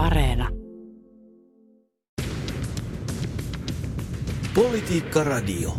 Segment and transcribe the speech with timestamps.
[0.00, 0.48] Areena.
[4.54, 5.72] Politiikka Radio.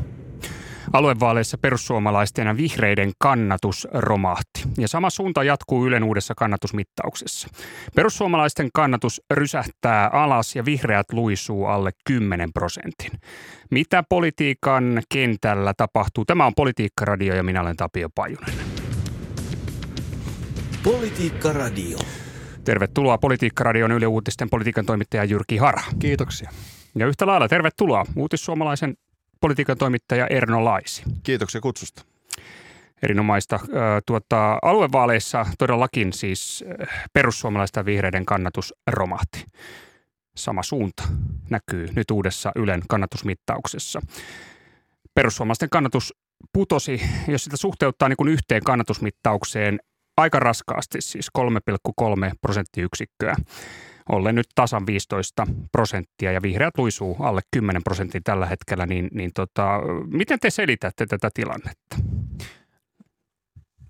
[0.93, 4.63] Aluevaaleissa perussuomalaisten ja vihreiden kannatus romahti.
[4.77, 7.47] Ja sama suunta jatkuu Ylen uudessa kannatusmittauksessa.
[7.95, 13.11] Perussuomalaisten kannatus rysähtää alas ja vihreät luisuu alle 10 prosentin.
[13.71, 16.25] Mitä politiikan kentällä tapahtuu?
[16.25, 18.53] Tämä on Politiikka Radio ja minä olen Tapio Pajunen.
[20.83, 21.97] Politiikka Radio.
[22.63, 25.83] Tervetuloa Politiikka Radion Yle Uutisten politiikan toimittaja Jyrki Hara.
[25.99, 26.51] Kiitoksia.
[26.95, 28.97] Ja yhtä lailla tervetuloa uutissuomalaisen
[29.41, 31.03] politiikan toimittaja Erno Laisi.
[31.23, 32.03] Kiitoksia kutsusta.
[33.03, 33.59] Erinomaista.
[34.05, 36.63] Tuota, aluevaaleissa todellakin siis
[37.13, 39.45] perussuomalaisten vihreiden kannatus romahti.
[40.35, 41.03] Sama suunta
[41.49, 44.01] näkyy nyt uudessa Ylen kannatusmittauksessa.
[45.13, 46.13] Perussuomalaisten kannatus
[46.53, 49.79] putosi, jos sitä suhteuttaa niin kuin yhteen kannatusmittaukseen,
[50.17, 53.35] aika raskaasti, siis 3,3 prosenttiyksikköä
[54.09, 59.31] ollen nyt tasan 15 prosenttia ja vihreät luisuu alle 10 prosenttia tällä hetkellä, niin, niin
[59.35, 61.97] tota, miten te selitätte tätä tilannetta?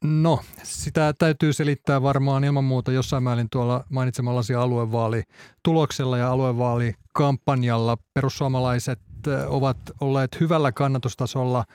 [0.03, 7.97] No, sitä täytyy selittää varmaan ilman muuta jossain määrin tuolla mainitsemallasi aluevaalituloksella ja aluevaalikampanjalla.
[8.13, 8.99] Perussuomalaiset
[9.47, 11.65] ovat olleet hyvällä kannatustasolla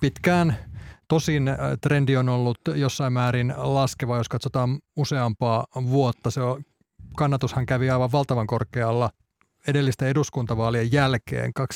[0.00, 0.56] pitkään.
[1.08, 6.30] Tosin trendi on ollut jossain määrin laskeva, jos katsotaan useampaa vuotta.
[6.30, 6.62] Se on
[7.16, 9.10] kannatushan kävi aivan valtavan korkealla
[9.68, 11.66] edellisten eduskuntavaalien jälkeen 2019-2020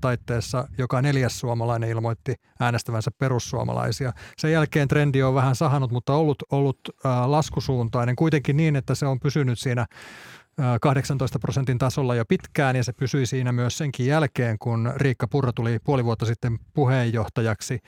[0.00, 4.12] taitteessa joka neljäs suomalainen ilmoitti äänestävänsä perussuomalaisia.
[4.38, 9.06] Sen jälkeen trendi on vähän sahannut, mutta ollut, ollut äh, laskusuuntainen kuitenkin niin, että se
[9.06, 9.86] on pysynyt siinä
[10.80, 15.52] 18 prosentin tasolla jo pitkään ja se pysyi siinä myös senkin jälkeen, kun Riikka Purra
[15.52, 17.80] tuli puoli vuotta sitten puheenjohtajaksi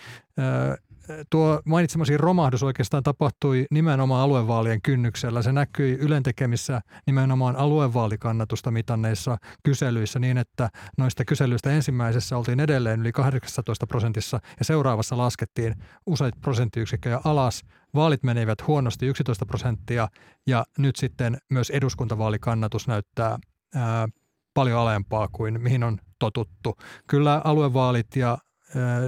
[1.30, 5.42] tuo mainitsemasi romahdus oikeastaan tapahtui nimenomaan aluevaalien kynnyksellä.
[5.42, 13.00] Se näkyi Ylen tekemissä nimenomaan aluevaalikannatusta mitanneissa kyselyissä niin, että noista kyselyistä ensimmäisessä oltiin edelleen
[13.00, 15.74] yli 18 prosentissa ja seuraavassa laskettiin
[16.06, 17.62] useita prosenttiyksikköjä alas.
[17.94, 20.08] Vaalit menivät huonosti 11 prosenttia
[20.46, 23.38] ja nyt sitten myös eduskuntavaalikannatus näyttää
[23.74, 24.08] ää,
[24.54, 26.76] paljon alempaa kuin mihin on totuttu.
[27.06, 28.38] Kyllä aluevaalit ja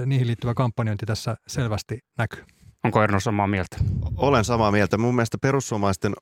[0.05, 2.43] niihin liittyvä kampanjointi tässä selvästi näkyy.
[2.83, 3.77] Onko Erno samaa mieltä?
[4.15, 4.97] Olen samaa mieltä.
[4.97, 6.13] Mun mielestä perussuomalaisten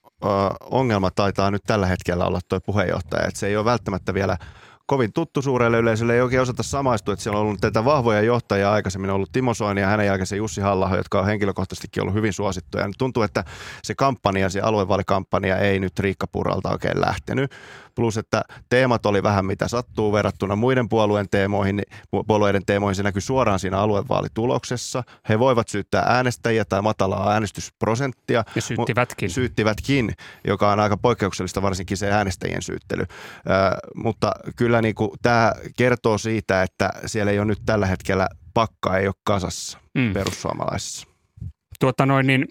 [0.61, 3.28] ongelma taitaa nyt tällä hetkellä olla tuo puheenjohtaja.
[3.28, 4.38] Että se ei ole välttämättä vielä
[4.89, 8.72] kovin tuttu suurelle yleisölle, ei oikein osata samaistua, että siellä on ollut tätä vahvoja johtajia
[8.72, 12.33] aikaisemmin, ollut Timo Soini ja hänen jälkeen se Jussi halla jotka on henkilökohtaisestikin ollut hyvin
[12.33, 12.83] suosittuja.
[12.83, 13.44] Ja tuntuu, että
[13.83, 17.51] se kampanja, se aluevaalikampanja ei nyt Riikka Purralta oikein lähtenyt.
[17.95, 23.03] Plus, että teemat oli vähän mitä sattuu verrattuna muiden puolueen teemoihin, niin puolueiden teemoihin se
[23.03, 25.03] näkyy suoraan siinä aluevaalituloksessa.
[25.29, 28.44] He voivat syyttää äänestäjiä tai matalaa äänestysprosenttia.
[28.55, 29.29] Ja syyttivätkin.
[29.29, 30.13] Syyttivätkin,
[30.47, 33.01] joka on aika poikkeuksellista varsinkin se äänestäjien syyttely.
[33.01, 33.07] Äh,
[33.95, 38.97] mutta kyllä niin kuin, tämä kertoo siitä, että siellä ei ole nyt tällä hetkellä pakka
[38.97, 40.13] ei ole kasassa mm.
[40.13, 41.07] perussuomalaisissa.
[41.79, 42.45] Tuota noin, niin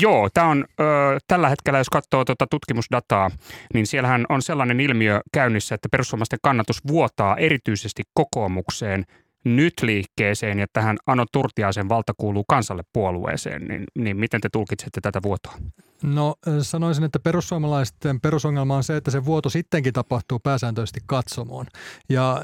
[0.00, 0.84] Joo, tämä on ö,
[1.26, 3.30] tällä hetkellä, jos katsoo tuota tutkimusdataa,
[3.74, 9.06] niin siellähän on sellainen ilmiö käynnissä, että perussuomalaisten kannatus vuotaa erityisesti kokoomukseen
[9.44, 15.00] nyt liikkeeseen ja tähän Ano Turtiaisen valta kuuluu kansalle puolueeseen, niin, niin miten te tulkitsette
[15.00, 15.54] tätä vuotoa?
[16.02, 21.66] No sanoisin, että perussuomalaisten perusongelma on se, että se vuoto sittenkin tapahtuu pääsääntöisesti katsomoon.
[22.08, 22.42] Ja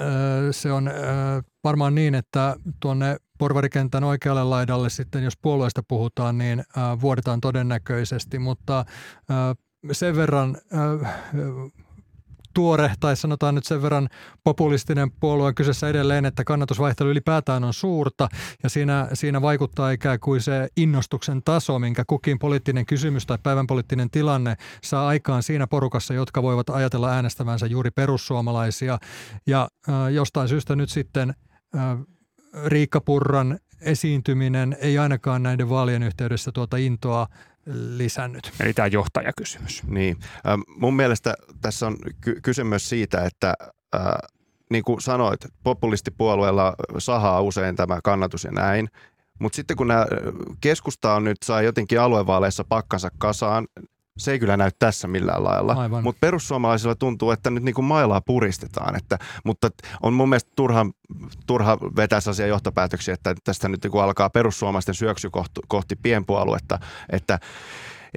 [0.51, 0.91] se on
[1.65, 6.65] varmaan niin, että tuonne porvarikentän oikealle laidalle sitten, jos puolueesta puhutaan, niin
[7.01, 8.85] vuodetaan todennäköisesti, mutta
[9.93, 10.57] sen verran
[12.57, 14.09] tuore tai sanotaan nyt sen verran
[14.45, 18.29] populistinen puolue on kyseessä edelleen, että kannatusvaihtelu ylipäätään on suurta
[18.63, 23.67] ja siinä, siinä vaikuttaa ikään kuin se innostuksen taso, minkä kukin poliittinen kysymys tai päivän
[23.67, 28.99] poliittinen tilanne saa aikaan siinä porukassa, jotka voivat ajatella äänestävänsä juuri perussuomalaisia.
[29.47, 31.35] Ja äh, jostain syystä nyt sitten
[31.77, 31.99] äh,
[32.67, 37.27] Riikka Purran esiintyminen ei ainakaan näiden vaalien yhteydessä tuota intoa
[37.67, 38.53] lisännyt.
[38.61, 39.83] Eli tämä johtajakysymys.
[39.87, 40.17] Niin.
[40.67, 43.55] Mun mielestä tässä on ky- kyse myös siitä, että
[43.95, 44.01] äh,
[44.71, 48.89] niin kuin sanoit, populistipuolueella sahaa usein tämä kannatus ja näin.
[49.39, 50.07] Mutta sitten kun nämä
[50.61, 53.67] keskusta on nyt saa jotenkin aluevaaleissa pakkansa kasaan,
[54.17, 56.03] se ei kyllä näy tässä millään lailla.
[56.03, 58.97] Mutta perussuomalaisilla tuntuu, että nyt niin kuin mailaa puristetaan.
[58.97, 59.71] Että, mutta
[60.03, 60.87] on mun mielestä turha,
[61.47, 66.79] turha vetää sellaisia johtopäätöksiä, että tästä nyt niin kuin alkaa perussuomalaisten syöksy kohti, kohti pienpuoluetta.
[67.13, 67.39] Että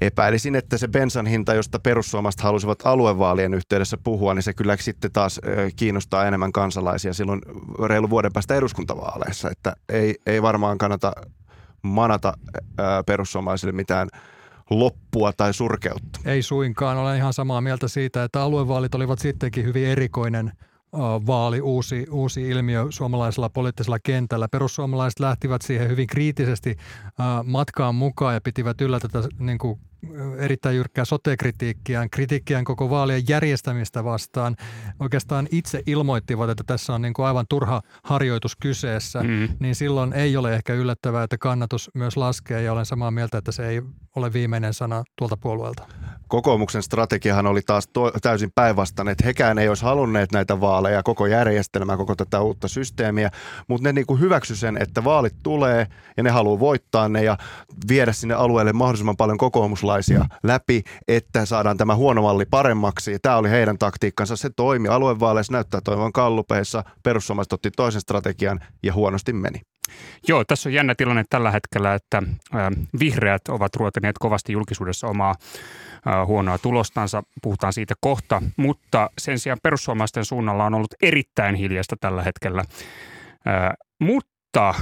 [0.01, 5.11] epäilisin, että se bensan hinta, josta perussuomalaiset halusivat aluevaalien yhteydessä puhua, niin se kyllä sitten
[5.11, 5.41] taas
[5.75, 7.41] kiinnostaa enemmän kansalaisia silloin
[7.85, 9.49] reilu vuoden päästä eduskuntavaaleissa.
[9.49, 11.13] Että ei, ei varmaan kannata
[11.81, 12.33] manata
[13.05, 14.09] perussuomalaisille mitään–
[14.69, 16.19] loppua tai surkeutta.
[16.25, 16.98] Ei suinkaan.
[16.98, 20.51] Olen ihan samaa mieltä siitä, että aluevaalit olivat sittenkin hyvin erikoinen
[21.27, 24.48] vaali, uusi, uusi ilmiö suomalaisella poliittisella kentällä.
[24.48, 26.75] Perussuomalaiset lähtivät siihen hyvin kriittisesti
[27.44, 29.80] matkaan mukaan ja pitivät yllä tätä niin kuin
[30.37, 34.55] erittäin jyrkkää sote-kritiikkiään, kritiikkiään koko vaalien järjestämistä vastaan.
[34.99, 39.49] Oikeastaan itse ilmoittivat, että tässä on niin kuin aivan turha harjoitus kyseessä, mm.
[39.59, 43.51] niin silloin ei ole ehkä yllättävää, että kannatus myös laskee ja olen samaa mieltä, että
[43.51, 43.81] se ei
[44.15, 45.87] ole viimeinen sana tuolta puolueelta.
[46.29, 51.25] Kokoomuksen strategiahan oli taas to- täysin päinvastainen, että hekään ei olisi halunneet näitä vaaleja, koko
[51.25, 53.31] järjestelmää, koko tätä uutta systeemiä,
[53.67, 55.87] mutta ne niin hyväksy sen, että vaalit tulee
[56.17, 57.37] ja ne haluaa voittaa ne ja
[57.89, 63.19] viedä sinne alueelle mahdollisimman paljon kokoomuslaisia läpi, että saadaan tämä huono malli paremmaksi.
[63.21, 64.87] Tämä oli heidän taktiikkansa, se toimi.
[64.87, 69.69] Aluevaaleissa näyttää toivon kallupeissa, perussuomalaiset otti toisen strategian ja huonosti meni.
[70.27, 72.24] Joo, tässä on jännä tilanne tällä hetkellä, että
[73.00, 75.36] vihreät ovat ruotineet kovasti julkisuudessa omaa
[76.25, 77.24] huonoa tulostansa.
[77.41, 82.63] Puhutaan siitä kohta, mutta sen sijaan perussuomalaisten suunnalla on ollut erittäin hiljasta tällä hetkellä.
[84.00, 84.74] Mutta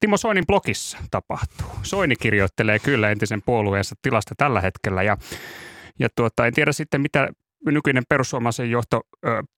[0.00, 1.70] Timo Soinin blogissa tapahtuu.
[1.82, 5.16] Soini kirjoittelee kyllä entisen puolueensa tilasta tällä hetkellä ja
[5.98, 7.28] ja tuota, en tiedä sitten, mitä
[7.70, 9.00] nykyinen perussuomalaisen johto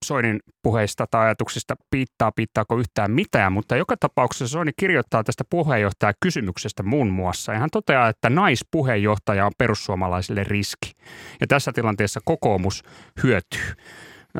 [0.04, 6.12] Soinin puheista tai ajatuksista piittaa, piittaako yhtään mitään, mutta joka tapauksessa Soini kirjoittaa tästä puheenjohtaja
[6.20, 7.52] kysymyksestä muun muassa.
[7.52, 10.92] Ja hän toteaa, että naispuheenjohtaja on perussuomalaisille riski.
[11.40, 12.82] Ja tässä tilanteessa kokoomus
[13.22, 13.72] hyötyy.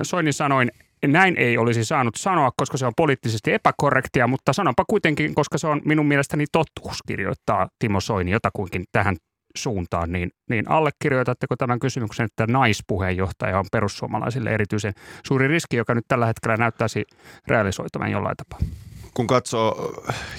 [0.02, 0.70] Soini sanoin,
[1.06, 5.66] näin ei olisi saanut sanoa, koska se on poliittisesti epäkorrektia, mutta sanonpa kuitenkin, koska se
[5.66, 9.16] on minun mielestäni totuus, kirjoittaa Timo Soini jotakuinkin tähän
[9.56, 14.92] suuntaan, niin, niin allekirjoitatteko tämän kysymyksen, että naispuheenjohtaja on perussuomalaisille erityisen
[15.26, 17.04] suuri riski, joka nyt tällä hetkellä näyttäisi
[17.46, 18.85] realisoituvan jollain tapaa?
[19.16, 19.94] Kun katsoo,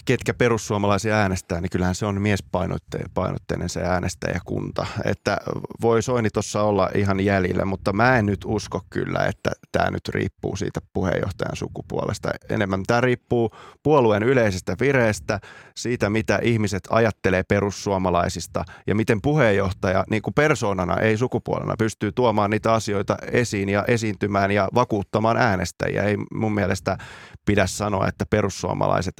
[0.06, 4.86] ketkä perussuomalaisia äänestää, niin kyllähän se on miespainotteinen se äänestäjäkunta.
[5.06, 5.38] Että
[5.82, 10.10] voi Soini tuossa olla ihan jäljellä, mutta mä en nyt usko kyllä, että tämä nyt
[10.10, 12.30] riippuu siitä puheenjohtajan sukupuolesta.
[12.50, 13.52] Enemmän tämä riippuu
[13.84, 15.40] puolueen yleisestä vireestä,
[15.76, 22.50] siitä mitä ihmiset ajattelee perussuomalaisista ja miten puheenjohtaja niin kuin persoonana, ei sukupuolena, pystyy tuomaan
[22.50, 26.04] niitä asioita esiin ja esiintymään ja vakuuttamaan äänestäjiä.
[26.04, 26.98] Ei mun mielestä
[27.46, 28.67] pidä sanoa, että perussuomalaiset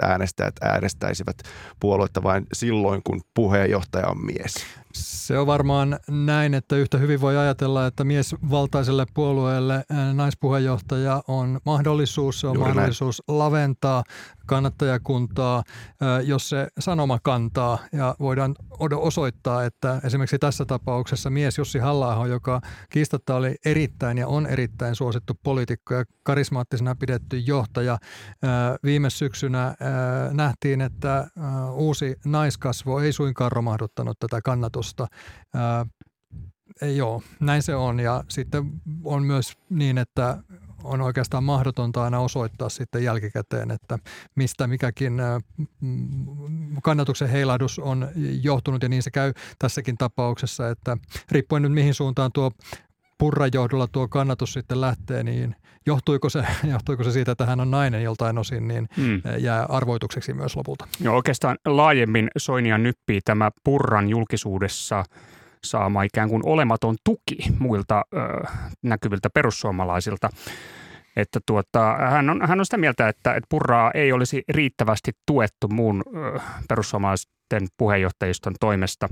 [0.02, 1.38] äänestäjät äänestäisivät
[1.80, 4.56] puoluetta vain silloin, kun puheenjohtaja on mies.
[4.94, 9.84] Se on varmaan näin, että yhtä hyvin voi ajatella, että miesvaltaiselle puolueelle
[10.14, 13.40] naispuheenjohtaja on mahdollisuus, se on Juuri mahdollisuus näin.
[13.40, 14.04] laventaa
[14.48, 15.64] kannattajakuntaa,
[16.24, 18.56] jos se sanoma kantaa ja voidaan
[18.96, 24.96] osoittaa, että esimerkiksi tässä tapauksessa mies Jussi halla joka kiistatta oli erittäin ja on erittäin
[24.96, 27.98] suosittu poliitikko ja karismaattisena pidetty johtaja.
[28.84, 29.76] Viime syksynä
[30.32, 31.28] nähtiin, että
[31.74, 35.08] uusi naiskasvo ei suinkaan romahduttanut tätä kannatusta.
[36.96, 38.00] Joo, näin se on.
[38.00, 38.72] Ja sitten
[39.04, 40.38] on myös niin, että
[40.84, 44.00] on oikeastaan mahdotonta aina osoittaa sitten jälkikäteen, että
[44.36, 45.22] mistä mikäkin
[46.84, 48.08] kannatuksen heilahdus on
[48.42, 50.98] johtunut ja niin se käy tässäkin tapauksessa, että
[51.32, 52.52] riippuen nyt mihin suuntaan tuo
[53.18, 57.72] Purran johdolla tuo kannatus sitten lähtee, niin johtuiko se, johtuiko se siitä, että hän on
[57.72, 59.22] nainen joltain osin, niin mm.
[59.38, 60.88] jää arvoitukseksi myös lopulta.
[61.00, 65.04] Joo, oikeastaan laajemmin Soinia nyppii tämä Purran julkisuudessa
[65.64, 68.18] saama ikään kuin olematon tuki muilta ö,
[68.84, 70.30] näkyviltä perussuomalaisilta.
[71.16, 75.68] Että tuota, hän, on, hän on sitä mieltä, että, että Purraa ei olisi riittävästi tuettu
[75.68, 76.40] muun ö,
[76.70, 79.10] perussuomalaisten puheenjohtajiston toimesta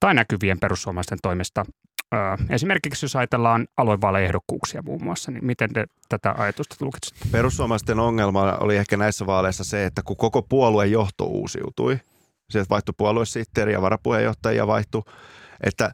[0.00, 1.64] tai näkyvien perussuomalaisten toimesta.
[2.14, 2.16] Ö,
[2.50, 7.28] esimerkiksi jos ajatellaan aluevaaleihdokkuuksia muun muassa, niin miten te tätä ajatusta tulkitsette?
[7.32, 11.98] Perussuomalaisten ongelma oli ehkä näissä vaaleissa se, että kun koko puolueen johto uusiutui,
[12.50, 15.02] sieltä vaihtui puoluesihteeri ja varapuheenjohtaja vaihtui,
[15.64, 15.92] että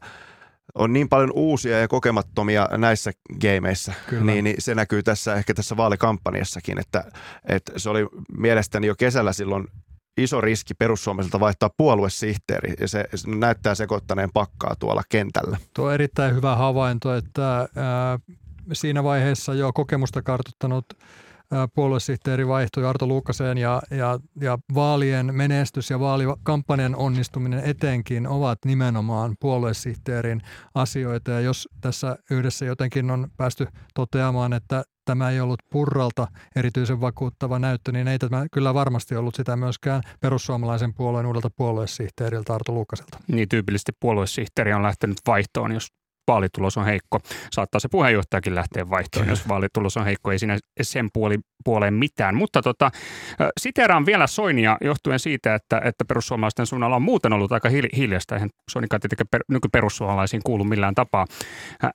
[0.75, 5.77] on niin paljon uusia ja kokemattomia näissä gameissa, niin, niin se näkyy tässä ehkä tässä
[5.77, 7.03] vaalikampanjassakin, että,
[7.47, 8.07] että se oli
[8.37, 9.67] mielestäni jo kesällä silloin
[10.17, 15.57] iso riski perussuomalaisilta vaihtaa puoluesihteeri ja se, se näyttää sekoittaneen pakkaa tuolla kentällä.
[15.73, 18.19] Tuo on erittäin hyvä havainto, että ää,
[18.73, 20.85] siinä vaiheessa jo kokemusta kartuttanut
[21.75, 29.35] puoluesihteeri vaihtui Arto Luukaseen ja, ja, ja vaalien menestys ja vaalikampanjan onnistuminen etenkin ovat nimenomaan
[29.39, 30.41] puoluesihteerin
[30.75, 31.31] asioita.
[31.31, 37.59] Ja jos tässä yhdessä jotenkin on päästy toteamaan, että tämä ei ollut Purralta erityisen vakuuttava
[37.59, 43.17] näyttö, niin ei tämä kyllä varmasti ollut sitä myöskään perussuomalaisen puolueen uudelta puoluesihteeriltä Arto Luukaselta.
[43.27, 45.87] Niin tyypillisesti puoluesihteeri on lähtenyt vaihtoon, jos
[46.27, 47.19] vaalitulos on heikko.
[47.51, 50.31] Saattaa se puheenjohtajakin lähteä vaihtoon, jos vaalitulos on heikko.
[50.31, 52.35] Ei siinä sen puoli, puoleen mitään.
[52.35, 52.91] Mutta tota,
[53.61, 58.35] siteraan vielä Soinia johtuen siitä, että, että perussuomalaisten suunnalla on muuten ollut aika hiljasta.
[58.35, 61.25] Eihän Soinikaan tietenkin per, nykyperussuomalaisiin kuulu millään tapaa.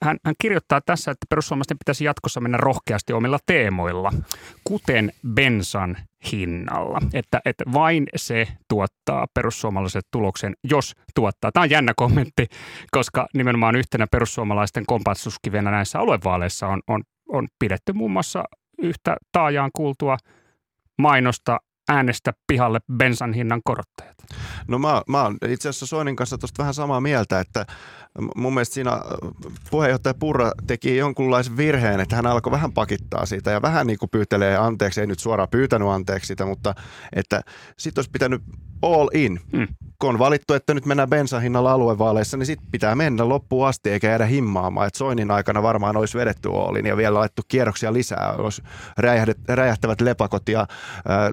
[0.02, 4.12] Hän, hän kirjoittaa tässä, että perussuomalaisten pitäisi jatkossa mennä rohkeasti omilla teemoilla,
[4.64, 5.96] kuten bensan
[6.32, 6.98] hinnalla.
[7.14, 11.52] Että, että vain se tuottaa perussuomalaiset tuloksen, jos tuottaa.
[11.52, 12.46] Tämä on jännä kommentti,
[12.90, 18.44] koska nimenomaan yhtenä perussuomalaisten kompassuskivenä näissä aluevaaleissa on, on, on pidetty muun muassa
[18.78, 20.16] yhtä taajaan kuultua
[20.98, 21.58] mainosta
[21.90, 24.16] äänestä pihalle bensan hinnan korottajat?
[24.68, 27.66] No mä, mä oon itse asiassa Soinin kanssa tuosta vähän samaa mieltä, että
[28.36, 29.00] mun mielestä siinä äh,
[29.70, 34.10] puheenjohtaja Purra teki jonkunlaisen virheen, että hän alkoi vähän pakittaa siitä ja vähän niin kuin
[34.10, 36.74] pyytelee anteeksi, ei nyt suoraan pyytänyt anteeksi sitä, mutta
[37.16, 37.40] että
[37.78, 38.42] sit olisi pitänyt
[38.82, 39.40] all in.
[39.52, 39.68] Mm.
[39.98, 44.08] Kun on valittu, että nyt mennään bensahinnalla aluevaaleissa, niin sitten pitää mennä loppuun asti eikä
[44.08, 44.86] jäädä himmaamaan.
[44.86, 48.34] Et Soinin aikana varmaan olisi vedetty all in ja vielä laittu kierroksia lisää.
[48.38, 48.62] Olisi
[49.48, 50.66] räjähtävät lepakot ja
[51.08, 51.30] ää,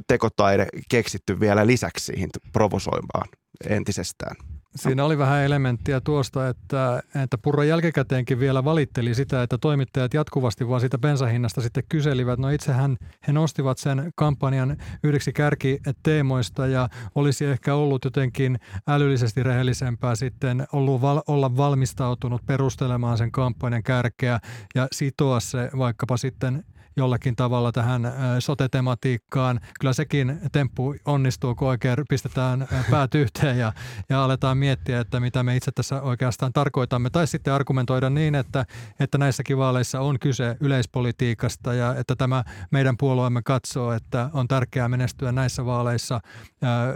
[0.47, 3.29] tekotaide keksitty vielä lisäksi siihen provosoimaan
[3.69, 4.35] entisestään.
[4.75, 10.67] Siinä oli vähän elementtiä tuosta, että, että Purra jälkikäteenkin vielä valitteli sitä, että toimittajat jatkuvasti
[10.67, 12.39] vaan sitä bensahinnasta sitten kyselivät.
[12.39, 20.15] No itsehän he nostivat sen kampanjan yhdeksi kärkiteemoista ja olisi ehkä ollut jotenkin älyllisesti rehellisempää
[20.15, 24.39] sitten ollut val, olla valmistautunut perustelemaan sen kampanjan kärkeä
[24.75, 26.63] ja sitoa se vaikkapa sitten–
[26.97, 28.01] jollakin tavalla tähän
[28.39, 29.59] sote-tematiikkaan.
[29.79, 33.73] Kyllä sekin temppu onnistuu, kun oikein pistetään päät yhteen ja,
[34.09, 37.09] ja aletaan miettiä, että mitä me itse tässä oikeastaan tarkoitamme.
[37.09, 38.65] Tai sitten argumentoida niin, että,
[38.99, 44.89] että näissäkin vaaleissa on kyse yleispolitiikasta ja että tämä meidän puolueemme katsoo, että on tärkeää
[44.89, 46.19] menestyä näissä vaaleissa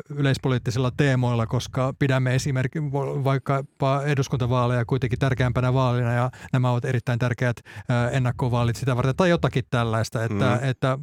[0.09, 2.91] yleispoliittisilla teemoilla, koska pidämme esimerkiksi
[3.23, 7.57] vaikkapa eduskuntavaaleja kuitenkin tärkeämpänä vaalina ja nämä ovat erittäin tärkeät
[8.11, 10.69] ennakkovaalit sitä varten tai jotakin tällä tällaista, että, mm.
[10.69, 10.97] että,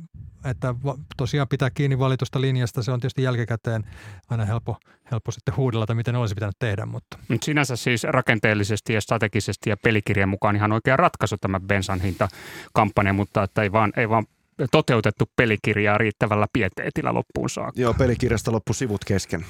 [0.45, 0.75] että
[1.16, 3.85] tosiaan pitää kiinni valitusta linjasta, se on tietysti jälkikäteen
[4.30, 4.76] aina helppo,
[5.11, 6.87] helppo sitten huudella, että miten olisi pitänyt tehdä.
[6.87, 7.18] Mutta.
[7.28, 13.12] Mut sinänsä siis rakenteellisesti ja strategisesti ja pelikirjan mukaan ihan oikea ratkaisu tämä bensan hintakampanja,
[13.12, 14.26] mutta että ei vaan, ei vaan
[14.71, 17.80] toteutettu pelikirjaa riittävällä pieteetillä loppuun saakka.
[17.80, 19.45] Joo, pelikirjasta loppu sivut kesken.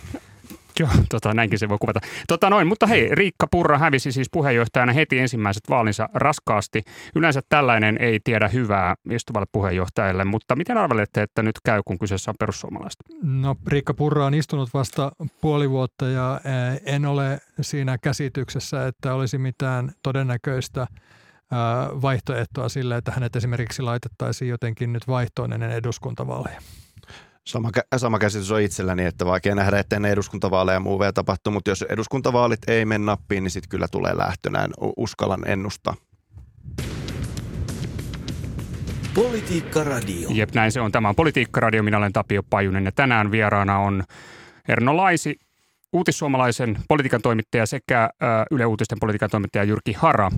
[0.79, 2.01] Joo, tota, näinkin se voi kuvata.
[2.29, 6.83] Tota noin, mutta hei, Riikka Purra hävisi siis puheenjohtajana heti ensimmäiset vaalinsa raskaasti.
[7.15, 12.31] Yleensä tällainen ei tiedä hyvää istuvalle puheenjohtajalle, mutta miten arvelette, että nyt käy, kun kyseessä
[12.31, 13.01] on perussuomalaiset?
[13.23, 19.15] No Riikka Purra on istunut vasta puoli vuotta ja eh, en ole siinä käsityksessä, että
[19.15, 20.89] olisi mitään todennäköistä eh,
[22.03, 26.61] vaihtoehtoa sille, että hänet esimerkiksi laitettaisiin jotenkin nyt vaihtoon ennen eduskuntavaaleja.
[27.49, 31.71] Sama, sama käsitys on itselläni, että vaikea nähdä, että ennen eduskuntavaaleja muu vielä tapahtuu, mutta
[31.71, 34.71] jos eduskuntavaalit ei mene nappiin, niin sitten kyllä tulee lähtönään.
[34.97, 35.95] Uskallan ennustaa.
[39.15, 40.29] Politiikka Radio.
[40.33, 40.93] Jep, näin se on.
[40.93, 41.83] Tämä on Politiikka Radio.
[41.83, 44.05] Minä olen Tapio Pajunen ja tänään vieraana on
[44.69, 45.37] Erno Laisi,
[45.93, 48.11] uutissuomalaisen politiikan toimittaja sekä
[48.51, 50.31] Yle Uutisten politiikan toimittaja Jyrki Hara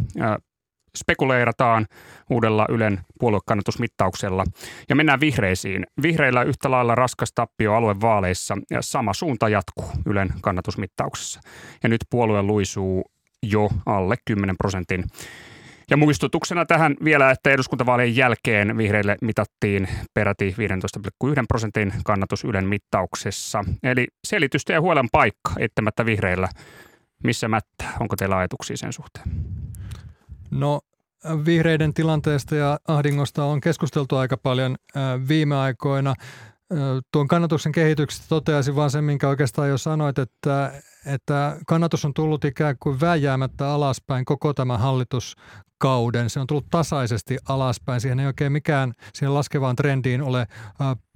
[0.97, 1.87] spekuleerataan
[2.31, 4.45] uudella Ylen puoluekannatusmittauksella.
[4.89, 5.87] Ja mennään vihreisiin.
[6.03, 11.41] Vihreillä yhtä lailla raskas tappio aluevaaleissa ja sama suunta jatkuu Ylen kannatusmittauksessa.
[11.83, 13.05] Ja nyt puolue luisuu
[13.43, 15.05] jo alle 10 prosentin.
[15.91, 23.65] Ja muistutuksena tähän vielä, että eduskuntavaalien jälkeen vihreille mitattiin peräti 15,1 prosentin kannatus Ylen mittauksessa.
[23.83, 26.49] Eli selitystä ja huolen paikka eittämättä vihreillä.
[27.25, 27.93] Missä mättää?
[28.01, 29.60] Onko teillä ajatuksia sen suhteen?
[30.51, 30.81] No
[31.47, 34.77] vihreiden tilanteesta ja ahdingosta on keskusteltu aika paljon
[35.29, 36.15] viime aikoina.
[37.13, 40.73] Tuon kannatuksen kehityksestä toteaisin vaan sen, minkä oikeastaan jo sanoit, että,
[41.07, 45.37] että kannatus on tullut ikään kuin vääjäämättä alaspäin koko tämä hallitus
[45.79, 46.31] kauden.
[46.31, 48.01] Se on tullut tasaisesti alaspäin.
[48.01, 50.47] Siihen ei oikein mikään siihen laskevaan trendiin ole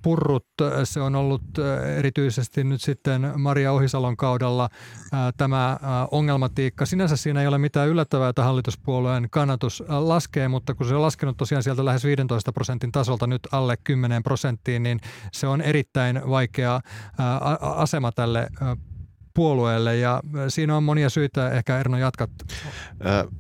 [0.03, 0.47] purrut.
[0.85, 1.43] Se on ollut
[1.97, 4.69] erityisesti nyt sitten Maria Ohisalon kaudella
[5.37, 5.79] tämä
[6.11, 6.87] ongelmatiikka.
[6.87, 11.37] Sinänsä siinä ei ole mitään yllättävää, että hallituspuolueen kannatus laskee, mutta kun se on laskenut
[11.37, 15.01] tosiaan sieltä lähes 15 prosentin tasolta nyt alle 10 prosenttiin, niin
[15.33, 16.81] se on erittäin vaikea
[17.61, 18.49] asema tälle
[19.35, 22.31] puolueelle ja siinä on monia syitä, ehkä Erno jatkat.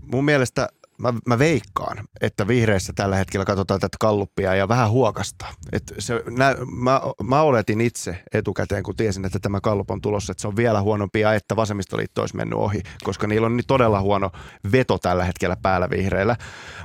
[0.01, 5.47] Mun mielestä mä, mä veikkaan, että vihreissä tällä hetkellä katsotaan tätä kalluppia ja vähän huokasta.
[5.73, 10.33] Et se, nä, mä, mä oletin itse etukäteen, kun tiesin, että tämä kallup on tulossa,
[10.33, 13.67] että se on vielä huonompi ja että vasemmistoliitto olisi mennyt ohi, koska niillä on niin
[13.67, 14.31] todella huono
[14.73, 16.37] veto tällä hetkellä päällä vihreillä.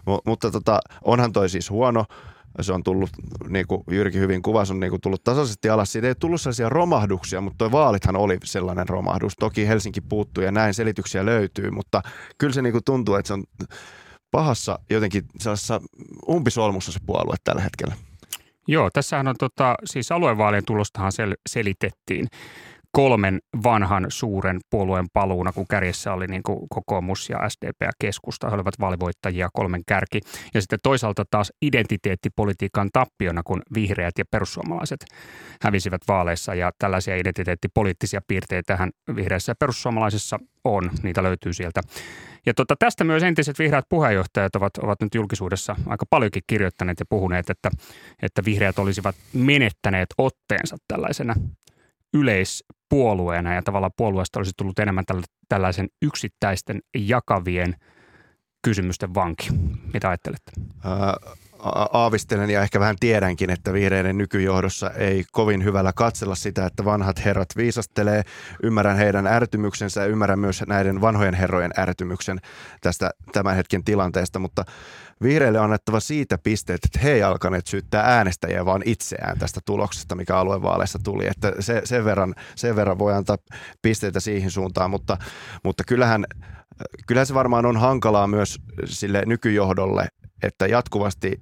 [0.06, 2.06] M- mutta tota, onhan toi siis huono
[2.63, 3.10] se on tullut,
[3.50, 5.92] niin kuin Jyrki hyvin kuvasi, on niin kuin tullut tasaisesti alas.
[5.92, 9.34] Siitä ei tullut sellaisia romahduksia, mutta tuo vaalithan oli sellainen romahdus.
[9.39, 12.01] Toki Helsinki puuttuu ja näin selityksiä löytyy, mutta
[12.38, 13.44] kyllä se niin kuin tuntuu, että se on
[14.32, 15.82] pahassa jotenkin sellaisessa
[16.30, 17.96] umpisolmussa se puolue tällä hetkellä.
[18.68, 22.28] Joo, tässähän on tota, siis aluevaalien tulostahan sel- selitettiin
[22.91, 28.50] kolmen vanhan suuren puolueen paluuna, kun kärjessä oli niin kuin kokoomus ja SDP ja keskusta.
[28.50, 30.22] He olivat vaalivoittajia kolmen kärki.
[30.53, 35.05] Ja sitten toisaalta taas identiteettipolitiikan tappiona, kun vihreät ja perussuomalaiset
[35.62, 36.55] hävisivät vaaleissa.
[36.55, 40.91] Ja tällaisia identiteettipoliittisia piirteitä tähän vihreässä ja perussuomalaisessa on.
[41.03, 41.81] Niitä löytyy sieltä.
[42.46, 47.05] Ja tota, tästä myös entiset vihreät puheenjohtajat ovat, ovat nyt julkisuudessa aika paljonkin kirjoittaneet ja
[47.10, 47.69] puhuneet, että,
[48.22, 51.36] että vihreät olisivat menettäneet otteensa tällaisena
[52.13, 55.06] yleispuolueena ja tavallaan puolueesta olisi tullut enemmän
[55.50, 57.75] tällaisen yksittäisten jakavien
[58.62, 59.50] kysymysten vanki.
[59.94, 60.51] Mitä ajattelette?
[61.94, 67.25] aavistelen ja ehkä vähän tiedänkin, että vihreiden nykyjohdossa ei kovin hyvällä katsella sitä, että vanhat
[67.25, 68.24] herrat viisastelee.
[68.63, 72.39] Ymmärrän heidän ärtymyksensä ja ymmärrän myös näiden vanhojen herrojen ärtymyksen
[72.82, 74.66] tästä tämän hetken tilanteesta, mutta
[75.24, 80.38] vihreille annettava siitä pisteet, että he ei alkaneet syyttää äänestäjiä vaan itseään tästä tuloksesta, mikä
[80.38, 81.28] aluevaaleissa tuli.
[81.28, 83.38] Että se, sen, verran, sen verran voi antaa
[83.82, 85.18] pisteitä siihen suuntaan, mutta,
[85.64, 86.26] mutta kyllähän,
[87.08, 90.08] kyllähän se varmaan on hankalaa myös sille nykyjohdolle,
[90.44, 91.42] että jatkuvasti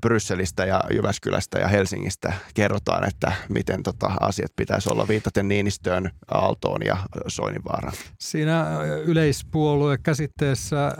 [0.00, 6.86] Brysselistä ja Jyväskylästä ja Helsingistä kerrotaan, että miten tota asiat pitäisi olla viitaten Niinistöön, Aaltoon
[6.86, 7.94] ja Soininvaaraan.
[8.20, 8.66] Siinä
[9.04, 10.92] yleispuolue käsitteessä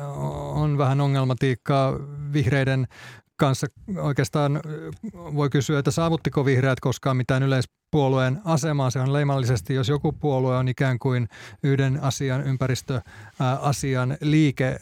[0.52, 1.92] on vähän ongelmatiikkaa
[2.32, 2.86] vihreiden
[3.36, 3.66] kanssa
[3.98, 4.60] oikeastaan
[5.12, 7.85] voi kysyä, että saavuttiko vihreät koskaan mitään yleispuolueen
[8.44, 8.90] asemaa.
[8.90, 11.28] Se on leimallisesti, jos joku puolue on ikään kuin
[11.62, 14.76] yhden asian, ympäristöasian liike.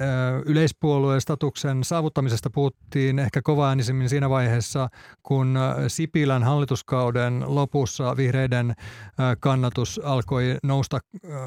[0.47, 4.89] Yleispuolueen statuksen saavuttamisesta puhuttiin ehkä kovaäänisemmin siinä vaiheessa,
[5.23, 8.75] kun Sipilän hallituskauden lopussa vihreiden
[9.41, 10.99] kannatus alkoi nousta,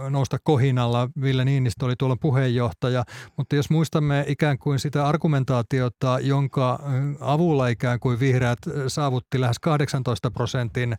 [0.10, 1.10] nousta kohinalla.
[1.22, 3.04] Ville Niinistö oli tuolla puheenjohtaja,
[3.38, 6.80] mutta jos muistamme ikään kuin sitä argumentaatiota, jonka
[7.20, 10.98] avulla ikään kuin vihreät saavutti lähes 18 prosentin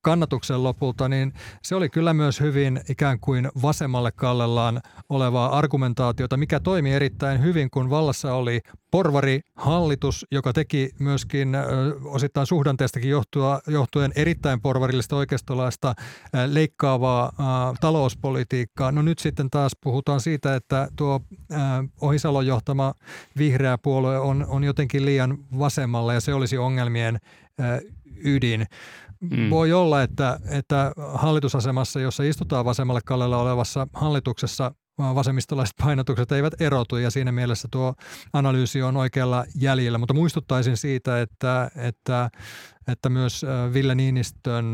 [0.00, 1.32] kannatuksen lopulta, niin
[1.62, 7.70] se oli kyllä myös hyvin ikään kuin vasemmalle kallellaan olevaa argumentaatiota, mikä toimi erittäin hyvin,
[7.70, 11.56] kun vallassa oli porvari-hallitus, joka teki myöskin
[12.04, 15.94] osittain suhdanteestakin johtua, johtuen erittäin porvarillista oikeistolaista
[16.46, 17.32] leikkaavaa
[17.80, 18.92] talouspolitiikkaa.
[18.92, 21.20] No nyt sitten taas puhutaan siitä, että tuo
[22.00, 22.94] Ohisalon johtama
[23.38, 27.18] vihreä puolue on, on jotenkin liian vasemmalla ja se olisi ongelmien
[28.24, 28.66] ydin.
[29.30, 29.50] Mm.
[29.50, 36.96] Voi olla, että, että hallitusasemassa, jossa istutaan vasemmalle kallella olevassa hallituksessa, vasemmistolaiset painotukset eivät erotu
[36.96, 37.94] ja siinä mielessä tuo
[38.32, 39.98] analyysi on oikealla jäljellä.
[39.98, 42.30] Mutta muistuttaisin siitä, että, että,
[42.88, 44.72] että myös Ville Niinistön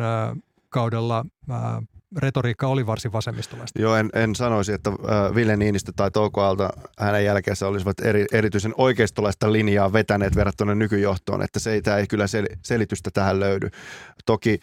[0.68, 1.24] kaudella
[2.16, 3.82] retoriikka oli varsin vasemmistolaista.
[3.82, 8.24] Joo, en, en sanoisi, että äh, Ville Niinistö tai Touko Aalto hänen jälkeensä olisivat eri,
[8.32, 13.40] erityisen oikeistolaista linjaa vetäneet verrattuna nykyjohtoon, että se ei, tämä ei kyllä sel, selitystä tähän
[13.40, 13.68] löydy.
[14.26, 14.60] Toki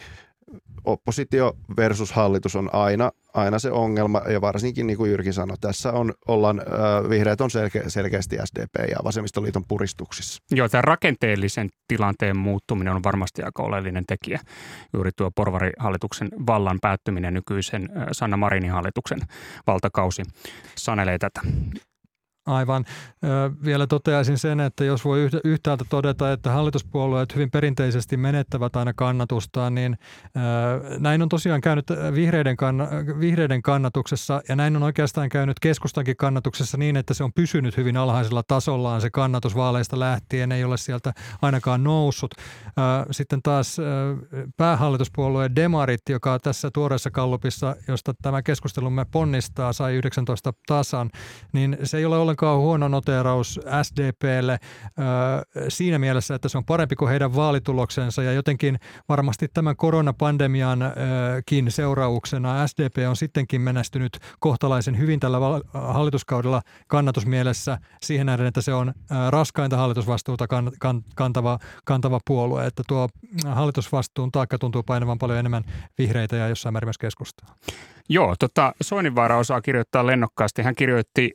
[0.84, 5.92] oppositio versus hallitus on aina, aina se ongelma, ja varsinkin niin kuin Jyrki sanoi, tässä
[5.92, 6.62] on, ollaan,
[7.08, 10.42] vihreät on selke, selkeästi SDP ja vasemmistoliiton puristuksissa.
[10.50, 14.40] Joo, tämä rakenteellisen tilanteen muuttuminen on varmasti aika oleellinen tekijä.
[14.92, 19.20] Juuri tuo porvarihallituksen vallan päättyminen nykyisen Sanna Marinin hallituksen
[19.66, 20.22] valtakausi
[20.76, 21.40] sanelee tätä.
[22.50, 22.84] Aivan.
[23.64, 29.74] Vielä toteaisin sen, että jos voi yhtäältä todeta, että hallituspuolueet hyvin perinteisesti menettävät aina kannatustaan,
[29.74, 29.98] niin
[30.98, 36.76] näin on tosiaan käynyt vihreiden, kann- vihreiden kannatuksessa ja näin on oikeastaan käynyt keskustankin kannatuksessa
[36.78, 41.12] niin, että se on pysynyt hyvin alhaisella tasollaan se kannatus vaaleista lähtien, ei ole sieltä
[41.42, 42.34] ainakaan noussut.
[43.10, 43.76] Sitten taas
[44.56, 51.10] päähallituspuolue Demarit, joka tässä tuoreessa kallupissa, josta tämä keskustelumme ponnistaa, sai 19 tasan,
[51.52, 54.58] niin se ei ole ollenkaan ollenkaan huono noteraus SDPlle
[55.68, 62.66] siinä mielessä, että se on parempi kuin heidän vaalituloksensa ja jotenkin varmasti tämän koronapandemiankin seurauksena
[62.66, 65.38] SDP on sittenkin menestynyt kohtalaisen hyvin tällä
[65.72, 68.92] hallituskaudella kannatusmielessä siihen nähden, että se on
[69.28, 70.46] raskainta hallitusvastuuta
[71.14, 73.08] kantava, kantava puolue, että tuo
[73.46, 75.64] hallitusvastuun taakka tuntuu painavan paljon enemmän
[75.98, 77.54] vihreitä ja jossain määrin myös keskustaa.
[78.12, 80.62] Joo, tota, Soininvaara osaa kirjoittaa lennokkaasti.
[80.62, 81.32] Hän kirjoitti,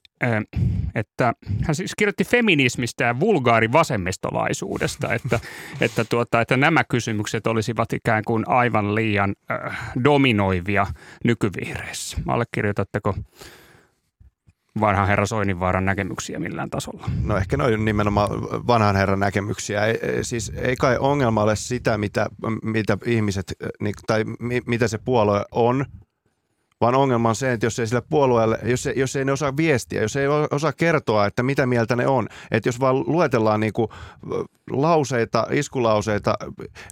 [0.96, 5.40] että hän siis kirjoitti feminismistä ja vulgaari vasemmistolaisuudesta, että,
[5.82, 10.88] että, tuota, että nämä kysymykset olisivat ikään kuin aivan liian äh, dominoivia
[11.24, 12.18] nykyvihreissä.
[12.28, 13.14] Allekirjoitatteko
[14.80, 17.10] vanhan herra Soininvaaran näkemyksiä millään tasolla.
[17.24, 18.30] No ehkä noin nimenomaan
[18.68, 19.86] vanhan herran näkemyksiä.
[19.86, 22.28] Ei, siis ei kai ongelma ole sitä, mitä,
[22.64, 24.24] mitä ihmiset, niin, tai
[24.66, 25.86] mitä se puolue on,
[26.86, 29.58] vaan ongelma on se, että jos ei sille puolueelle, jos ei, jos ei ne osaa
[29.58, 33.74] viestiä, jos ei osaa kertoa, että mitä mieltä ne on, että jos vaan luetellaan niin
[33.74, 33.88] kuin
[34.70, 36.36] lauseita, iskulauseita,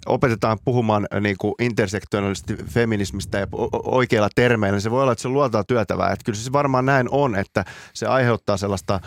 [0.06, 3.46] opetetaan puhumaan niin kuin intersektionaalisesti feminismistä ja
[3.84, 6.12] oikeilla termeillä, niin se voi olla, että se luotaa työtävää.
[6.12, 9.00] Että kyllä se varmaan näin on, että se aiheuttaa sellaista...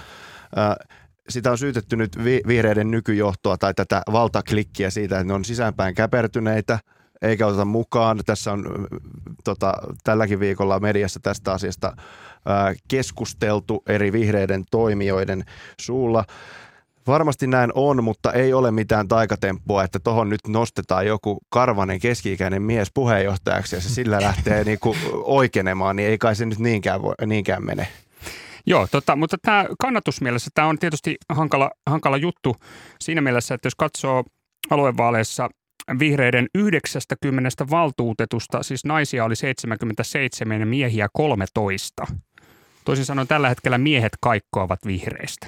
[1.29, 6.79] sitä on syytetty nyt vihreiden nykyjohtoa tai tätä valtaklikkiä siitä, että ne on sisäänpäin käpertyneitä–
[7.21, 8.19] eikä oteta mukaan.
[8.25, 8.87] Tässä on
[9.43, 11.93] tota, tälläkin viikolla mediassa tästä asiasta
[12.45, 15.43] ää, keskusteltu eri vihreiden toimijoiden
[15.81, 16.25] suulla.
[17.07, 22.61] Varmasti näin on, mutta ei ole mitään taikatemppua, että tuohon nyt nostetaan joku karvanen keski-ikäinen
[22.61, 27.13] mies puheenjohtajaksi ja se sillä lähtee niinku oikeenemaan, niin ei kai se nyt niinkään, voi,
[27.25, 27.87] niinkään mene.
[28.65, 32.55] Joo, tota, mutta tämä kannatusmielessä tämä on tietysti hankala, hankala juttu
[33.01, 34.23] siinä mielessä, että jos katsoo
[34.69, 35.49] aluevaaleissa
[35.99, 42.07] vihreiden 90 valtuutetusta, siis naisia oli 77 ja miehiä 13.
[42.85, 45.47] Toisin sanoen tällä hetkellä miehet kaikkoavat vihreistä.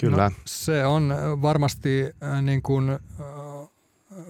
[0.00, 0.28] Kyllä.
[0.28, 2.98] No, se on varmasti äh, niin kuin, äh,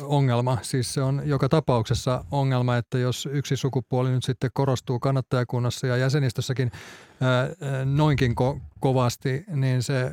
[0.03, 0.59] ongelma.
[0.62, 5.96] Siis se on joka tapauksessa ongelma, että jos yksi sukupuoli nyt sitten korostuu kannattajakunnassa ja
[5.96, 10.12] jäsenistössäkin äh, noinkin ko- kovasti, niin se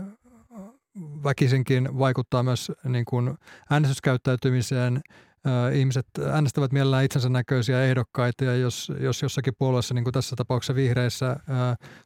[1.23, 3.37] väkisinkin vaikuttaa myös niin kuin
[3.69, 5.01] äänestyskäyttäytymiseen.
[5.73, 10.75] Ihmiset äänestävät mielellään itsensä näköisiä ehdokkaita ja jos, jos jossakin puolueessa, niin kuin tässä tapauksessa
[10.75, 11.35] vihreissä,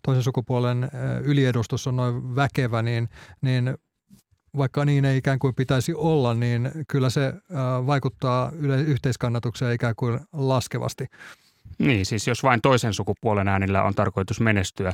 [0.06, 0.90] toisen sukupuolen
[1.24, 3.10] yliedustus on noin väkevä, niin,
[3.42, 3.76] niin
[4.58, 7.34] vaikka niin ei ikään kuin pitäisi olla, niin kyllä se
[7.86, 11.06] vaikuttaa yle- yhteiskannatukseen ikään kuin laskevasti.
[11.80, 14.94] Niin, siis jos vain toisen sukupuolen äänillä on tarkoitus menestyä,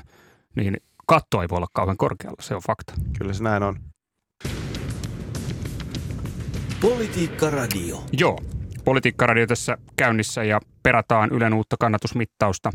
[0.56, 2.94] niin katto ei voi olla kauhean korkealla, se on fakta.
[3.18, 3.76] Kyllä se näin on.
[6.82, 8.04] Politiikka Radio.
[8.12, 8.40] Joo,
[8.88, 12.72] Politiikka Radio tässä käynnissä ja perataan Ylen uutta kannatusmittausta.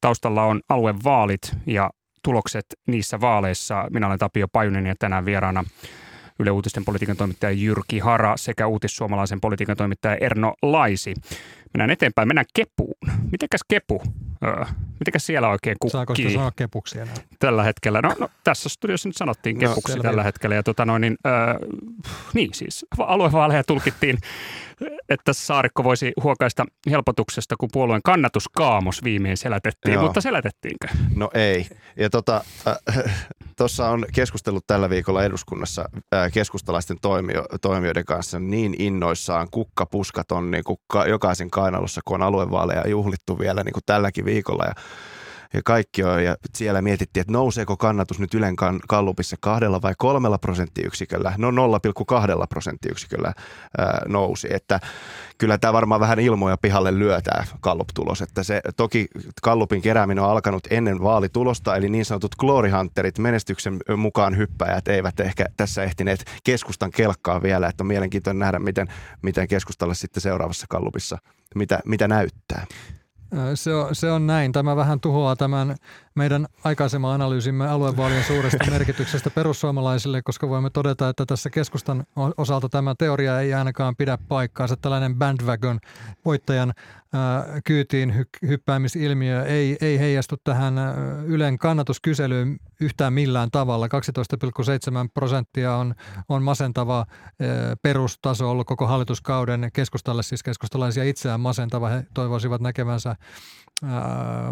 [0.00, 1.90] Taustalla on aluevaalit ja
[2.24, 3.86] tulokset niissä vaaleissa.
[3.90, 5.64] Minä olen Tapio Pajunen ja tänään vieraana
[6.38, 11.14] Yle Uutisten politiikan toimittaja Jyrki Hara sekä uutissuomalaisen politiikan toimittaja Erno Laisi.
[11.74, 12.94] Mennään eteenpäin, mennään Kepuun.
[13.32, 14.02] Mitenkäs Kepu?
[14.44, 14.64] Öö,
[15.00, 15.92] mitenkäs siellä oikein kukkii?
[15.92, 17.14] Saako sitä sanoa kepuksi enää?
[17.38, 18.00] Tällä hetkellä.
[18.02, 20.56] No, no tässä studiossa nyt sanottiin no, kepuksi no, tällä hetkellä.
[20.56, 21.32] Ja tota noin, niin, öö,
[22.34, 24.18] niin siis aluevaaleja tulkittiin
[25.08, 30.02] että Saarikko voisi huokaista helpotuksesta, kun puolueen kannatuskaamos viimein selätettiin, Joo.
[30.02, 30.88] mutta selätettiinkö?
[31.16, 31.66] No ei.
[31.96, 32.08] Ja
[32.68, 32.76] äh,
[33.90, 40.64] on keskustellut tällä viikolla eduskunnassa äh, keskustalaisten toimio, toimijoiden kanssa niin innoissaan kukkapuskat on niin
[40.64, 44.64] kuin jokaisen kainalossa, kun on aluevaaleja juhlittu vielä niin kuin tälläkin viikolla.
[44.64, 44.74] Ja
[45.54, 46.24] ja kaikki on.
[46.24, 48.56] Ja siellä mietittiin, että nouseeko kannatus nyt Ylen
[48.88, 51.32] kallupissa kahdella vai kolmella prosenttiyksiköllä.
[51.38, 51.54] No 0,2
[52.48, 53.32] prosenttiyksiköllä
[53.78, 54.48] ää, nousi.
[54.50, 54.80] Että
[55.38, 58.22] kyllä tämä varmaan vähän ilmoja pihalle lyö tämä kallup-tulos.
[58.22, 59.06] Että se, toki
[59.42, 65.20] kallupin kerääminen on alkanut ennen vaalitulosta, eli niin sanotut glory hunterit, menestyksen mukaan hyppäjät, eivät
[65.20, 67.66] ehkä tässä ehtineet keskustan kelkkaa vielä.
[67.66, 68.88] Että on mielenkiintoinen nähdä, miten,
[69.22, 71.18] miten keskustalle sitten seuraavassa kallupissa,
[71.54, 72.66] mitä, mitä näyttää.
[73.54, 74.52] Se on, se on näin.
[74.52, 75.76] Tämä vähän tuhoaa tämän
[76.14, 82.04] meidän aikaisemman analyysimme aluevaalien suuresta merkityksestä perussuomalaisille, koska voimme todeta, että tässä keskustan
[82.36, 84.76] osalta tämä teoria ei ainakaan pidä paikkaansa.
[84.76, 85.80] Tällainen bandwagon
[86.24, 86.72] voittajan
[87.64, 90.74] kyytiin hyppäämisilmiö ei, ei heijastu tähän
[91.26, 93.86] Ylen kannatuskyselyyn yhtään millään tavalla.
[93.86, 93.90] 12,7
[95.14, 95.94] prosenttia on,
[96.28, 97.06] on masentava
[97.82, 101.88] perustaso ollut koko hallituskauden keskustalle, siis keskustalaisia itseään masentava.
[101.88, 103.16] He toivoisivat näkevänsä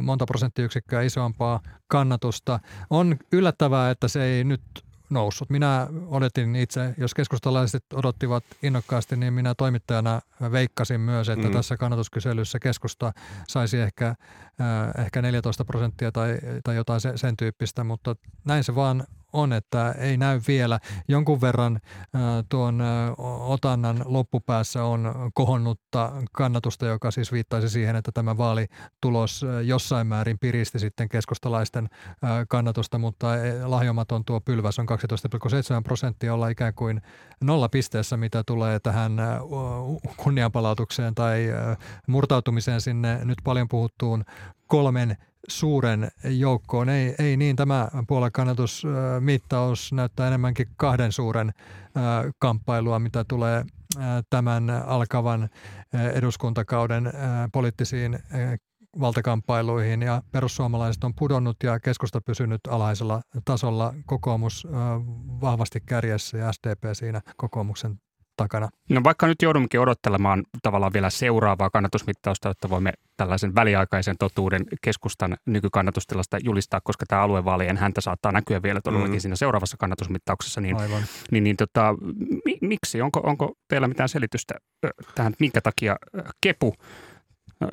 [0.03, 2.61] monta prosenttiyksikköä isompaa kannatusta.
[2.91, 4.63] On yllättävää, että se ei nyt
[5.11, 5.51] noussut.
[5.51, 10.21] Minä odotin itse, jos keskustalaiset odottivat innokkaasti, niin minä toimittajana
[10.53, 11.53] veikkasin myös, että mm.
[11.53, 13.13] tässä kannatuskyselyssä keskusta
[13.49, 18.75] saisi ehkä, äh, ehkä 14 prosenttia tai, tai jotain sen, sen tyyppistä, mutta näin se
[18.75, 20.79] vaan on, että ei näy vielä.
[21.09, 21.81] Jonkun verran
[22.49, 22.83] tuon
[23.41, 30.79] otannan loppupäässä on kohonnutta kannatusta, joka siis viittaisi siihen, että tämä vaalitulos jossain määrin piristi
[30.79, 31.89] sitten keskustalaisten
[32.49, 33.27] kannatusta, mutta
[33.65, 34.97] lahjomaton tuo pylväs on 12,7
[35.85, 37.03] prosenttia olla ikään kuin
[37.41, 39.13] nolla pisteessä, mitä tulee tähän
[40.17, 41.49] kunnianpalautukseen tai
[42.07, 44.25] murtautumiseen sinne nyt paljon puhuttuun
[44.67, 45.17] kolmen
[45.49, 46.89] suuren joukkoon.
[46.89, 51.53] Ei, ei niin, tämä puoluekannatusmittaus näyttää enemmänkin kahden suuren
[52.39, 53.65] kamppailua, mitä tulee
[54.31, 55.49] tämän alkavan
[56.15, 57.13] eduskuntakauden
[57.53, 58.19] poliittisiin
[59.01, 63.95] valtakamppailuihin ja perussuomalaiset on pudonnut ja keskusta pysynyt alhaisella tasolla.
[64.07, 64.67] Kokoomus
[65.41, 68.01] vahvasti kärjessä ja SDP siinä kokoomuksen
[68.39, 68.69] takana.
[68.91, 75.37] No vaikka nyt joudummekin odottelemaan tavallaan vielä seuraavaa kannatusmittausta, että voimme tällaisen väliaikaisen totuuden keskustan
[75.47, 79.21] nykykannatustilasta julistaa, koska tämä aluevaalien häntä saattaa näkyä vielä todellakin mm.
[79.21, 81.03] siinä seuraavassa kannatusmittauksessa, niin, Aivan.
[81.31, 81.95] niin, niin tota,
[82.45, 83.03] mi, miksi?
[83.03, 84.55] Onko, onko teillä mitään selitystä
[85.15, 85.97] tähän, minkä takia
[86.41, 86.75] Kepu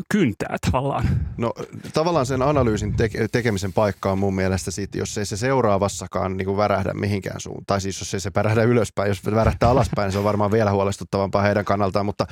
[0.10, 1.06] kyntää tavallaan?
[1.38, 1.54] No
[1.94, 6.46] tavallaan sen analyysin te- tekemisen paikka on mun mielestä sit, jos ei se seuraavassakaan niin
[6.46, 7.66] kuin värähdä mihinkään suuntaan.
[7.68, 10.72] Tai siis jos ei se värähdä ylöspäin, jos värähtää alaspäin, niin se on varmaan vielä
[10.72, 12.06] huolestuttavampaa heidän kannaltaan.
[12.06, 12.26] Mutta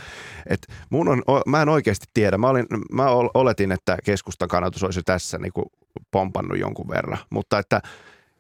[0.50, 2.38] et mun on, mä en oikeasti tiedä.
[2.38, 5.66] Mä, olin, mä oletin, että keskustan kannatus olisi tässä niin kuin
[6.12, 7.18] pompannut jonkun verran.
[7.30, 7.82] Mutta että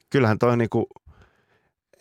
[0.10, 0.86] kyllähän toi niin kuin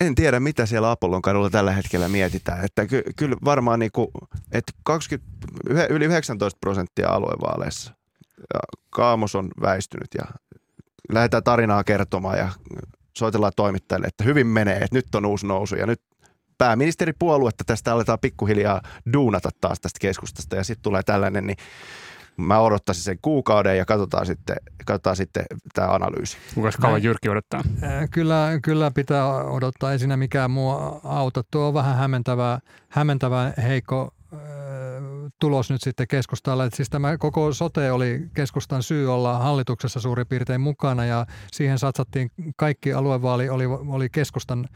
[0.07, 2.65] en tiedä, mitä siellä Apollon kadulla tällä hetkellä mietitään.
[2.65, 4.09] Että ky- kyllä varmaan niin kuin,
[4.53, 5.37] että 20,
[5.91, 7.93] yli 19 prosenttia aluevaaleissa.
[8.55, 8.61] Ja
[8.91, 10.25] Kaamos on väistynyt ja
[11.13, 12.49] lähdetään tarinaa kertomaan ja
[13.19, 16.01] soitellaan toimittajille, että hyvin menee, että nyt on uusi nousu ja nyt
[16.59, 21.57] pääministeripuoluetta tästä aletaan pikkuhiljaa duunata taas tästä keskustasta ja sitten tulee tällainen, niin
[22.37, 26.37] mä odottaisin sen kuukauden ja katsotaan sitten, katsotaan sitten tämä analyysi.
[26.55, 27.63] Kuinka kauan Jyrki odottaa?
[28.11, 30.71] Kyllä, kyllä pitää odottaa, ei siinä mikään muu
[31.05, 31.45] auta.
[31.51, 34.15] Tuo on vähän hämmentävää, hämmentävää heikko
[35.43, 36.65] tulos nyt sitten keskustalle.
[36.65, 41.79] Että siis tämä koko sote oli keskustan syy olla hallituksessa suurin piirtein mukana ja siihen
[41.79, 44.69] satsattiin kaikki aluevaali oli, oli keskustan,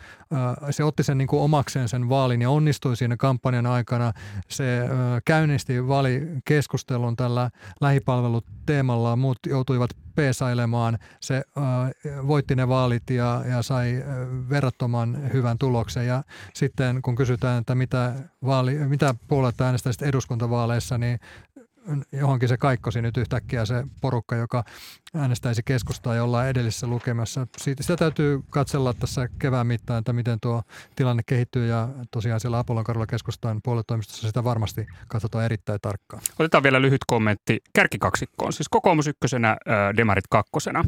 [0.70, 4.12] se otti sen niin kuin omakseen sen vaalin ja onnistui siinä kampanjan aikana.
[4.48, 4.80] Se
[5.24, 7.50] käynnisti vaalikeskustelun tällä
[7.80, 10.98] lähipalveluteemalla, muut joutuivat peesailemaan.
[11.20, 11.62] Se äh,
[12.26, 14.04] voitti ne vaalit ja, ja sai äh,
[14.48, 16.06] verrattoman hyvän tuloksen.
[16.06, 16.22] Ja
[16.54, 21.18] sitten kun kysytään, että mitä, vaali, mitä puolet äänestäisit eduskuntavaaleissa, niin
[22.12, 24.64] johonkin se kaikkosi nyt yhtäkkiä se porukka, joka
[25.14, 27.46] äänestäisi keskustaa jollain edellisessä lukemassa.
[27.56, 30.62] Siitä, sitä täytyy katsella tässä kevään mittaan, että miten tuo
[30.96, 36.22] tilanne kehittyy ja tosiaan siellä Apollon kadulla keskustaan puoluetoimistossa sitä varmasti katsotaan erittäin tarkkaan.
[36.38, 38.52] Otetaan vielä lyhyt kommentti kärkikaksikkoon.
[38.52, 39.56] Siis kokoomus ykkösenä,
[39.96, 40.84] demarit kakkosena.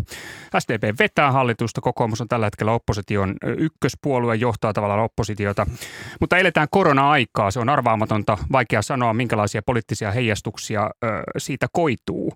[0.59, 5.67] SDP vetää hallitusta, kokoomus on tällä hetkellä opposition ykköspuolue, johtaa tavallaan oppositiota.
[6.21, 10.88] Mutta eletään korona-aikaa, se on arvaamatonta, vaikea sanoa minkälaisia poliittisia heijastuksia
[11.39, 12.33] siitä koituu.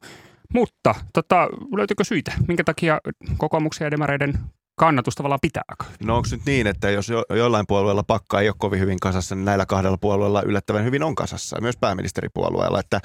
[0.54, 3.00] Mutta tota, löytyykö syitä, minkä takia
[3.38, 4.38] kokoomuksen ja demareiden
[4.76, 5.62] kannatus tavallaan pitää?
[6.04, 9.34] No onko nyt niin, että jos jo, jollain puolueella pakka ei ole kovin hyvin kasassa,
[9.34, 12.80] niin näillä kahdella puolueella yllättävän hyvin on kasassa, myös pääministeripuolueella.
[12.80, 13.00] Että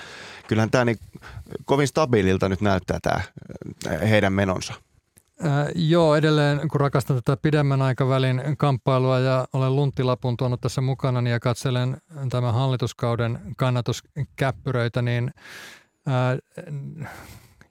[0.48, 0.98] kyllähän tämä niin
[1.66, 3.22] kovin stabiililta nyt näyttää tämä
[4.10, 4.74] heidän menonsa.
[5.46, 11.22] Äh, joo, edelleen kun rakastan tätä pidemmän aikavälin kamppailua ja olen lunttilapun tuonut tässä mukana
[11.22, 11.98] niin ja katselen
[12.30, 15.32] tämän hallituskauden kannatuskäppyröitä, niin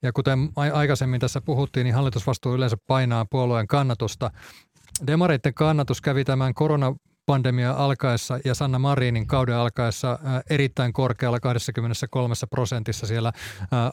[0.03, 4.31] ja kuten aikaisemmin tässä puhuttiin, niin hallitusvastuu yleensä painaa puolueen kannatusta.
[5.07, 6.95] Demareiden kannatus kävi tämän korona
[7.27, 10.19] pandemia alkaessa ja Sanna Marinin kauden alkaessa
[10.51, 13.33] erittäin korkealla 23 prosentissa siellä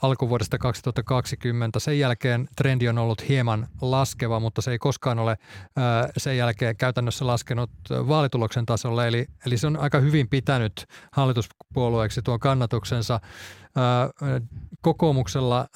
[0.01, 1.79] alkuvuodesta 2020.
[1.79, 5.37] Sen jälkeen trendi on ollut hieman laskeva, mutta se ei koskaan ole
[6.17, 9.07] sen jälkeen käytännössä laskenut vaalituloksen tasolle.
[9.07, 13.19] Eli, eli se on aika hyvin pitänyt hallituspuolueeksi tuon kannatuksensa.
[14.81, 15.67] Kokoomuksella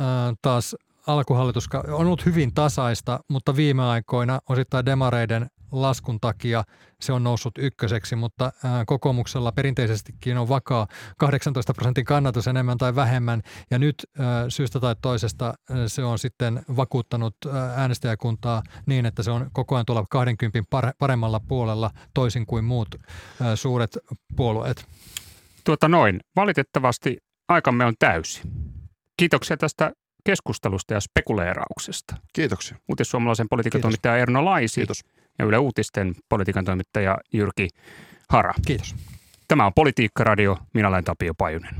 [0.41, 0.75] taas
[1.07, 6.63] alkuhallitus on ollut hyvin tasaista, mutta viime aikoina osittain demareiden laskun takia
[7.01, 8.51] se on noussut ykköseksi, mutta
[8.85, 13.95] kokoomuksella perinteisestikin on vakaa 18 prosentin kannatus enemmän tai vähemmän, ja nyt
[14.49, 15.53] syystä tai toisesta
[15.87, 17.35] se on sitten vakuuttanut
[17.75, 22.95] äänestäjäkuntaa niin, että se on koko ajan tuolla 20 paremmalla puolella toisin kuin muut
[23.55, 23.97] suuret
[24.35, 24.85] puolueet.
[25.63, 26.19] Tuota noin.
[26.35, 28.41] Valitettavasti aikamme on täysi.
[29.17, 29.91] Kiitoksia tästä
[30.25, 32.15] keskustelusta ja spekuleerauksesta.
[32.33, 32.77] Kiitoksia.
[32.89, 34.99] Uutissuomalaisen politiikan toimittaja Erno Laisi Kiitos.
[35.39, 37.67] Ja Yle Uutisten politiikan toimittaja Jyrki
[38.29, 38.53] Hara.
[38.67, 38.95] Kiitos.
[39.47, 40.57] Tämä on Politiikka Radio.
[40.73, 41.75] Minä olen Tapio Pajunen.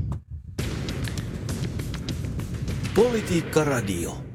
[2.94, 4.27] Politiikka Radio.